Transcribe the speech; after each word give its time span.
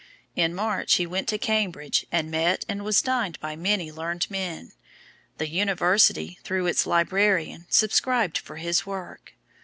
In 0.35 0.55
March 0.55 0.95
he 0.95 1.05
went 1.05 1.27
to 1.29 1.37
Cambridge 1.37 2.07
and 2.11 2.31
met 2.31 2.65
and 2.67 2.83
was 2.83 3.03
dined 3.03 3.39
by 3.39 3.55
many 3.55 3.91
learned 3.91 4.31
men. 4.31 4.71
The 5.37 5.47
University, 5.47 6.39
through 6.43 6.65
its 6.65 6.87
Librarian, 6.87 7.67
subscribed 7.69 8.39
for 8.39 8.55
his 8.55 8.83
work. 8.83 9.33